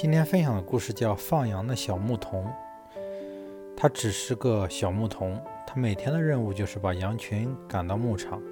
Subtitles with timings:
[0.00, 2.42] 今天分享的故事叫《放羊的小牧童》。
[3.76, 8.42] 他只是个小牧童，他每天的任务就是把羊群赶到牧场，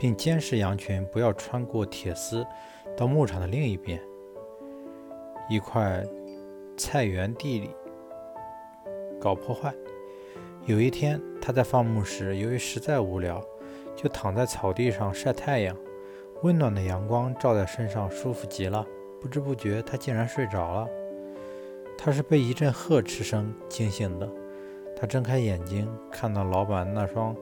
[0.00, 2.44] 并监视羊群不要穿过铁丝
[2.96, 4.02] 到牧场的另一边
[5.48, 6.04] 一块
[6.76, 7.70] 菜园地里
[9.20, 9.72] 搞破坏。
[10.66, 13.40] 有一天，他在放牧时，由于实在无聊，
[13.94, 15.76] 就躺在草地上晒太阳。
[16.42, 18.84] 温暖的阳光照在身上，舒服极了。
[19.20, 20.88] 不知不觉，他竟然睡着了。
[21.98, 24.28] 他是被一阵呵斥声惊醒的。
[24.96, 27.34] 他睁开眼睛，看到老板那双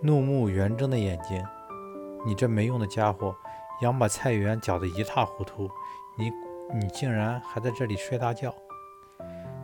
[0.00, 1.42] 怒目圆睁的眼睛
[2.26, 3.34] ：“你这没用的家伙，
[3.82, 5.68] 羊把菜园搅得一塌糊涂，
[6.18, 6.30] 你
[6.74, 8.54] 你竟然还在这里睡大觉！”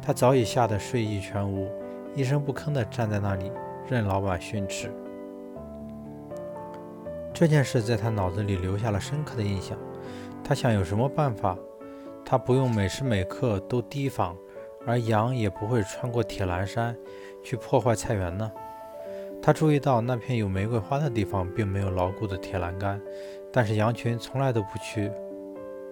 [0.01, 1.71] 他早已吓得睡意全无，
[2.15, 3.53] 一声不吭地站在那里，
[3.89, 4.91] 任老板训斥。
[7.33, 9.79] 这件事在他脑子里留下了深刻的印象。
[10.43, 11.57] 他想有什么办法，
[12.25, 14.37] 他不用每时每刻都提防，
[14.87, 16.97] 而羊也不会穿过铁栏山
[17.43, 18.51] 去破坏菜园呢？
[19.43, 23.01] 他注意到那片有玫瑰花的地方并没有牢固的铁栏杆，
[23.53, 25.11] 但是羊群从来都不去，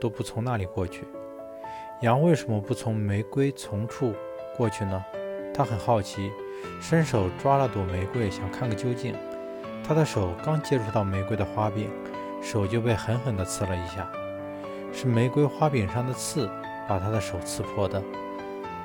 [0.00, 1.04] 都不从那里过去。
[2.02, 4.12] 羊为什么不从玫瑰丛处
[4.56, 5.04] 过去呢？
[5.54, 6.30] 他很好奇，
[6.80, 9.14] 伸手抓了朵玫瑰，想看个究竟。
[9.82, 11.88] 他的手刚接触到玫瑰的花柄，
[12.42, 14.08] 手就被狠狠地刺了一下。
[14.92, 16.48] 是玫瑰花柄上的刺
[16.88, 18.02] 把他的手刺破的。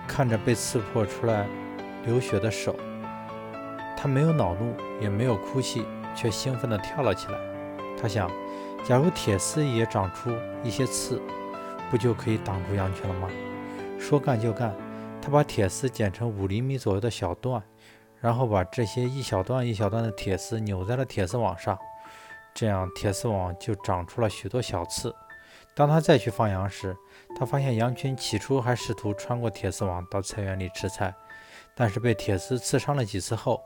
[0.07, 1.47] 看着被刺破出来
[2.05, 2.75] 流血的手，
[3.95, 7.37] 他没有恼怒，也没有哭泣，却兴奋地跳了起来。
[7.99, 8.29] 他想，
[8.85, 10.29] 假如铁丝也长出
[10.61, 11.21] 一些刺，
[11.89, 13.29] 不就可以挡住羊群了吗？
[13.97, 14.75] 说干就干，
[15.21, 17.63] 他把铁丝剪成五厘米左右的小段，
[18.19, 21.79] 然后把这些一小段一小段的铁丝扭在了铁丝网上，
[22.53, 25.13] 这样铁丝网就长出了许多小刺。
[25.75, 26.95] 当他再去放羊时，
[27.35, 31.13] 他发现羊群起初还试图穿过铁丝网到菜园里吃菜，
[31.75, 33.59] 但是被铁丝刺伤了几次后，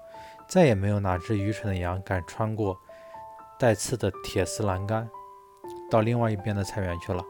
[0.47, 2.77] 再也没有哪只愚蠢的羊敢穿过
[3.59, 5.09] 带刺的铁丝栏杆
[5.91, 7.21] 到另外一边的菜园去了。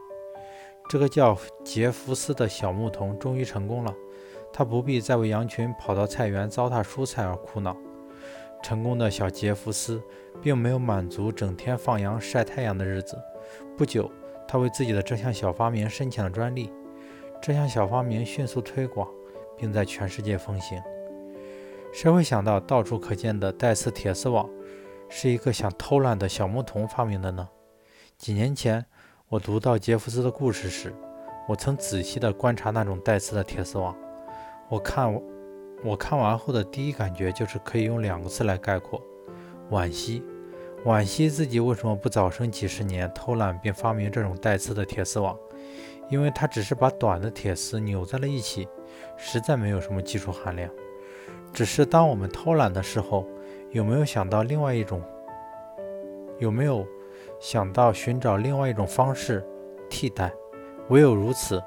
[0.88, 3.92] 这个叫杰弗斯的小牧童终于成功了，
[4.52, 7.76] 他不必再为羊群跑到菜园糟蹋蔬菜而苦恼。
[8.62, 10.02] 成功的小杰弗斯
[10.42, 13.16] 并没有满足整天放羊晒太阳的日子，
[13.76, 14.10] 不久。
[14.50, 16.72] 他为自己的这项小发明申请了专利，
[17.38, 19.06] 这项小发明迅速推广，
[19.58, 20.82] 并在全世界风行。
[21.92, 24.48] 谁会想到到处可见的带刺铁丝网
[25.10, 27.46] 是一个想偷懒的小牧童发明的呢？
[28.16, 28.82] 几年前，
[29.28, 30.94] 我读到杰弗斯的故事时，
[31.46, 33.94] 我曾仔细地观察那种带刺的铁丝网。
[34.70, 35.12] 我看，
[35.84, 39.00] 我看完后的第一感觉就是可以用两个字来概括：
[39.70, 40.22] 惋惜。
[40.84, 45.36] 惋惜自己为什么不早生几十年，偷懒并发明这种带刺的铁丝网，
[46.08, 48.68] 因为它只是把短的铁丝扭在了一起，
[49.16, 50.70] 实在没有什么技术含量。
[51.52, 53.26] 只是当我们偷懒的时候，
[53.70, 55.02] 有没有想到另外一种？
[56.38, 56.86] 有没有
[57.40, 59.44] 想到寻找另外一种方式
[59.90, 60.32] 替代？
[60.88, 61.62] 唯有如此，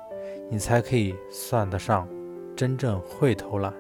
[0.49, 2.07] 你才可以算得上
[2.55, 3.73] 真正会偷懒。